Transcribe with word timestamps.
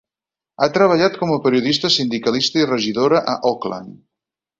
Ha 0.61 0.67
treballat 0.77 1.19
com 1.23 1.33
a 1.35 1.37
periodista, 1.43 1.91
sindicalista 1.97 2.63
i 2.63 2.65
regidora 2.71 3.21
a 3.35 3.37
Auckland. 3.51 3.93